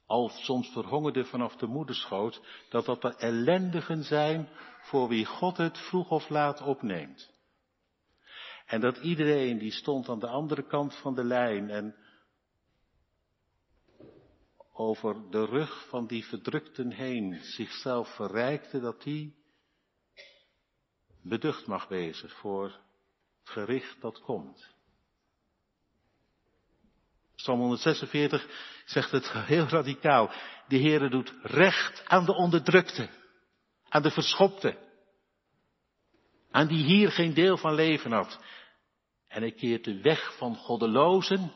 [0.07, 4.49] al soms verhongerde vanaf de moederschoot, dat dat de ellendigen zijn
[4.81, 7.35] voor wie God het vroeg of laat opneemt.
[8.67, 11.97] En dat iedereen die stond aan de andere kant van de lijn en
[14.73, 19.37] over de rug van die verdrukten heen zichzelf verrijkte, dat die
[21.23, 22.81] beducht mag wezen voor
[23.49, 24.75] gericht dat komt.
[27.37, 28.47] Psalm 146
[28.85, 30.31] zegt het heel radicaal.
[30.69, 33.09] De Heere doet recht aan de onderdrukte,
[33.89, 34.79] aan de verschopte,
[36.51, 38.41] aan die hier geen deel van leven had.
[39.29, 41.53] En hij keert de weg van goddelozen,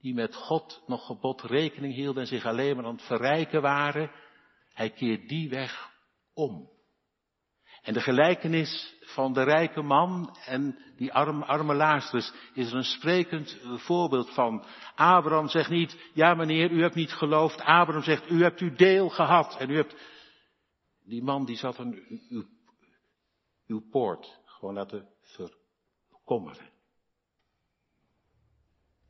[0.00, 4.10] die met God nog gebod rekening hielden en zich alleen maar aan het verrijken waren,
[4.72, 5.90] hij keert die weg
[6.34, 6.70] om.
[7.82, 12.84] En de gelijkenis van de rijke man en die arme, arme Lazarus is er een
[12.84, 14.64] sprekend voorbeeld van.
[14.94, 17.60] Abraham zegt niet, ja meneer, u hebt niet geloofd.
[17.60, 19.56] Abraham zegt, u hebt uw deel gehad.
[19.56, 19.96] En u hebt,
[21.04, 21.98] die man die zat aan
[22.28, 22.44] uw,
[23.66, 26.70] uw poort gewoon laten verkommeren.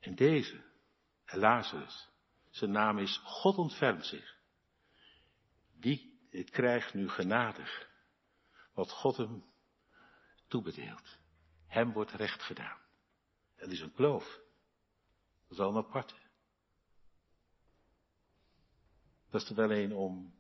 [0.00, 0.64] En deze,
[1.26, 2.08] Lazarus,
[2.50, 4.36] zijn naam is God ontfermt zich.
[5.80, 6.18] Die
[6.50, 7.87] krijgt nu genadig
[8.78, 9.44] wat God hem
[10.46, 11.18] toebedeelt.
[11.66, 12.78] Hem wordt recht gedaan.
[13.54, 14.40] Het is een kloof.
[15.42, 16.14] Dat is wel een.
[19.30, 20.34] Dat is er wel een om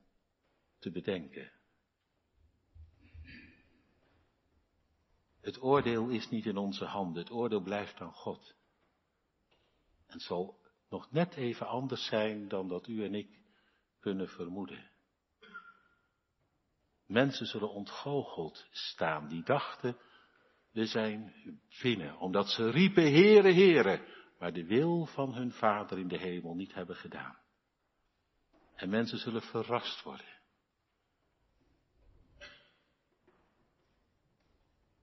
[0.78, 1.52] te bedenken.
[5.40, 8.54] Het oordeel is niet in onze handen, het oordeel blijft aan God.
[10.06, 13.40] En het zal nog net even anders zijn dan dat u en ik
[14.00, 14.90] kunnen vermoeden.
[17.08, 19.96] Mensen zullen ontgoocheld staan die dachten,
[20.72, 21.34] we zijn
[21.82, 24.06] binnen, omdat ze riepen, Heere, Heere,
[24.38, 27.38] maar de wil van hun Vader in de hemel niet hebben gedaan.
[28.74, 30.36] En mensen zullen verrast worden.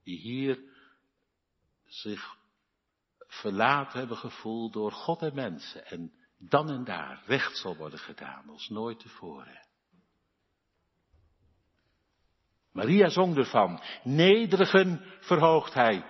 [0.03, 0.59] Die hier
[1.85, 2.37] zich
[3.17, 8.49] verlaten hebben gevoeld door God en mensen en dan en daar recht zal worden gedaan
[8.49, 9.64] als nooit tevoren.
[12.75, 13.81] Maria zong ervan.
[14.03, 16.05] Nederigen verhoogt hij.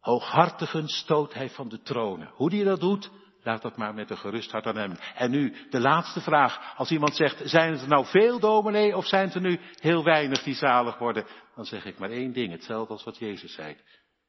[0.00, 2.28] Hooghartigen stoot hij van de tronen.
[2.28, 3.10] Hoe die dat doet,
[3.42, 4.92] laat dat maar met een gerust hart aan hem.
[5.14, 6.76] En nu de laatste vraag.
[6.76, 10.04] Als iemand zegt, zijn het er nou veel dominee of zijn het er nu heel
[10.04, 11.26] weinig die zalig worden?
[11.54, 13.76] Dan zeg ik maar één ding, hetzelfde als wat Jezus zei.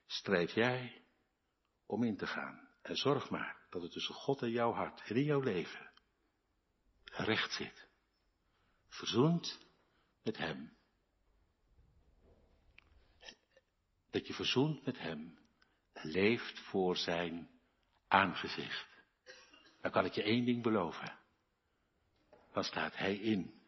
[0.05, 1.01] Strijd jij
[1.85, 2.67] om in te gaan.
[2.81, 5.89] En zorg maar dat het tussen God en jouw hart en in jouw leven
[7.11, 7.87] recht zit.
[8.87, 9.59] Verzoend
[10.23, 10.76] met Hem.
[14.17, 15.37] Dat je verzoend met Hem
[15.93, 17.49] leeft voor Zijn
[18.07, 18.87] aangezicht.
[19.81, 21.19] Dan kan ik je één ding beloven.
[22.53, 23.61] Dan staat Hij in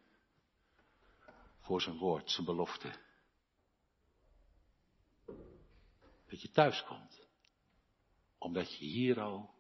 [1.60, 2.94] voor Zijn woord, Zijn belofte.
[6.28, 7.28] Dat je thuis komt,
[8.38, 9.54] omdat je hier al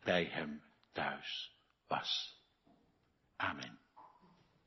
[0.00, 0.62] bij Hem
[0.92, 1.56] thuis
[1.86, 2.40] was.
[3.36, 3.85] Amen.